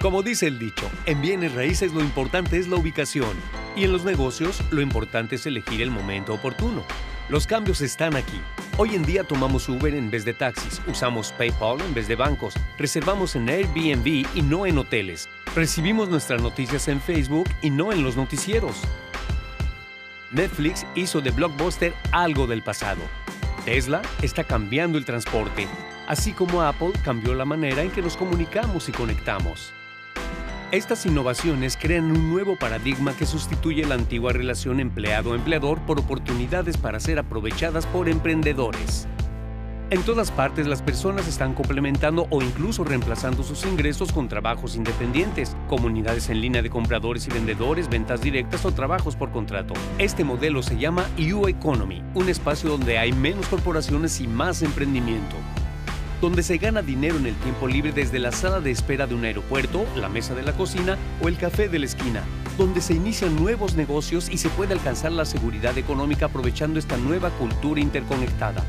Como 0.00 0.22
dice 0.22 0.46
el 0.46 0.58
dicho, 0.58 0.90
en 1.04 1.20
bienes 1.20 1.54
raíces 1.54 1.92
lo 1.92 2.00
importante 2.00 2.56
es 2.56 2.68
la 2.68 2.76
ubicación 2.76 3.36
y 3.76 3.84
en 3.84 3.92
los 3.92 4.02
negocios 4.02 4.62
lo 4.70 4.80
importante 4.80 5.34
es 5.34 5.44
elegir 5.44 5.82
el 5.82 5.90
momento 5.90 6.32
oportuno. 6.32 6.84
Los 7.28 7.46
cambios 7.46 7.82
están 7.82 8.16
aquí. 8.16 8.40
Hoy 8.78 8.94
en 8.94 9.04
día 9.04 9.24
tomamos 9.24 9.68
Uber 9.68 9.94
en 9.94 10.10
vez 10.10 10.24
de 10.24 10.32
taxis, 10.32 10.80
usamos 10.86 11.32
PayPal 11.32 11.82
en 11.82 11.92
vez 11.92 12.08
de 12.08 12.16
bancos, 12.16 12.54
reservamos 12.78 13.36
en 13.36 13.50
Airbnb 13.50 14.26
y 14.34 14.40
no 14.40 14.64
en 14.64 14.78
hoteles, 14.78 15.28
recibimos 15.54 16.08
nuestras 16.08 16.40
noticias 16.40 16.88
en 16.88 16.98
Facebook 16.98 17.50
y 17.60 17.68
no 17.68 17.92
en 17.92 18.02
los 18.02 18.16
noticieros. 18.16 18.80
Netflix 20.30 20.86
hizo 20.94 21.20
de 21.20 21.30
Blockbuster 21.30 21.92
algo 22.10 22.46
del 22.46 22.62
pasado. 22.62 23.02
Tesla 23.66 24.00
está 24.22 24.44
cambiando 24.44 24.96
el 24.96 25.04
transporte, 25.04 25.68
así 26.08 26.32
como 26.32 26.62
Apple 26.62 26.92
cambió 27.04 27.34
la 27.34 27.44
manera 27.44 27.82
en 27.82 27.90
que 27.90 28.00
nos 28.00 28.16
comunicamos 28.16 28.88
y 28.88 28.92
conectamos. 28.92 29.74
Estas 30.72 31.04
innovaciones 31.04 31.76
crean 31.76 32.12
un 32.12 32.30
nuevo 32.30 32.54
paradigma 32.54 33.12
que 33.12 33.26
sustituye 33.26 33.84
la 33.84 33.96
antigua 33.96 34.32
relación 34.32 34.78
empleado-empleador 34.78 35.80
por 35.80 35.98
oportunidades 35.98 36.76
para 36.76 37.00
ser 37.00 37.18
aprovechadas 37.18 37.86
por 37.86 38.08
emprendedores. 38.08 39.08
En 39.90 40.04
todas 40.04 40.30
partes 40.30 40.68
las 40.68 40.80
personas 40.80 41.26
están 41.26 41.54
complementando 41.54 42.28
o 42.30 42.40
incluso 42.40 42.84
reemplazando 42.84 43.42
sus 43.42 43.66
ingresos 43.66 44.12
con 44.12 44.28
trabajos 44.28 44.76
independientes, 44.76 45.56
comunidades 45.68 46.30
en 46.30 46.40
línea 46.40 46.62
de 46.62 46.70
compradores 46.70 47.26
y 47.26 47.32
vendedores, 47.32 47.88
ventas 47.88 48.20
directas 48.20 48.64
o 48.64 48.70
trabajos 48.70 49.16
por 49.16 49.32
contrato. 49.32 49.74
Este 49.98 50.22
modelo 50.22 50.62
se 50.62 50.78
llama 50.78 51.10
U 51.18 51.48
Economy, 51.48 52.00
un 52.14 52.28
espacio 52.28 52.70
donde 52.70 52.96
hay 52.96 53.12
menos 53.12 53.48
corporaciones 53.48 54.20
y 54.20 54.28
más 54.28 54.62
emprendimiento 54.62 55.34
donde 56.20 56.42
se 56.42 56.58
gana 56.58 56.82
dinero 56.82 57.16
en 57.16 57.26
el 57.26 57.34
tiempo 57.36 57.66
libre 57.66 57.92
desde 57.92 58.18
la 58.18 58.32
sala 58.32 58.60
de 58.60 58.70
espera 58.70 59.06
de 59.06 59.14
un 59.14 59.24
aeropuerto, 59.24 59.86
la 59.96 60.08
mesa 60.08 60.34
de 60.34 60.42
la 60.42 60.52
cocina 60.52 60.98
o 61.22 61.28
el 61.28 61.36
café 61.36 61.68
de 61.68 61.78
la 61.78 61.86
esquina, 61.86 62.22
donde 62.58 62.80
se 62.80 62.94
inician 62.94 63.36
nuevos 63.36 63.74
negocios 63.74 64.28
y 64.28 64.36
se 64.36 64.50
puede 64.50 64.74
alcanzar 64.74 65.12
la 65.12 65.24
seguridad 65.24 65.76
económica 65.78 66.26
aprovechando 66.26 66.78
esta 66.78 66.96
nueva 66.96 67.30
cultura 67.30 67.80
interconectada. 67.80 68.62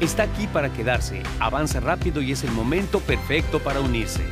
Está 0.00 0.22
aquí 0.22 0.46
para 0.46 0.72
quedarse, 0.72 1.22
avanza 1.40 1.80
rápido 1.80 2.22
y 2.22 2.32
es 2.32 2.44
el 2.44 2.52
momento 2.52 3.00
perfecto 3.00 3.58
para 3.58 3.80
unirse. 3.80 4.22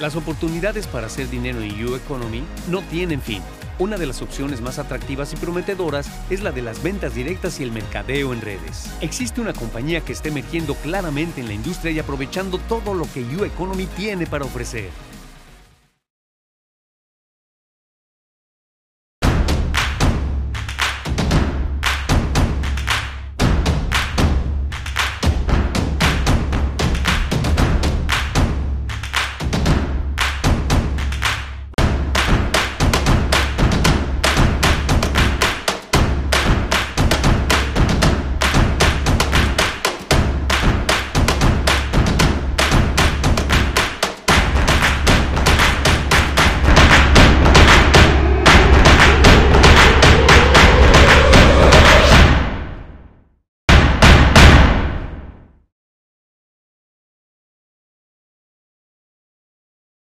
Las 0.00 0.14
oportunidades 0.14 0.86
para 0.86 1.08
hacer 1.08 1.28
dinero 1.28 1.60
en 1.60 1.84
U 1.84 1.96
Economy 1.96 2.44
no 2.68 2.82
tienen 2.82 3.20
fin. 3.20 3.42
Una 3.78 3.96
de 3.96 4.06
las 4.06 4.22
opciones 4.22 4.60
más 4.60 4.80
atractivas 4.80 5.32
y 5.32 5.36
prometedoras 5.36 6.10
es 6.30 6.42
la 6.42 6.50
de 6.50 6.62
las 6.62 6.82
ventas 6.82 7.14
directas 7.14 7.60
y 7.60 7.62
el 7.62 7.70
mercadeo 7.70 8.32
en 8.32 8.40
redes. 8.40 8.90
Existe 9.00 9.40
una 9.40 9.52
compañía 9.52 10.00
que 10.00 10.12
está 10.12 10.28
emergiendo 10.28 10.74
claramente 10.74 11.40
en 11.40 11.46
la 11.46 11.54
industria 11.54 11.92
y 11.92 12.00
aprovechando 12.00 12.58
todo 12.58 12.92
lo 12.92 13.06
que 13.12 13.22
U 13.22 13.44
Economy 13.44 13.86
tiene 13.86 14.26
para 14.26 14.46
ofrecer. 14.46 14.90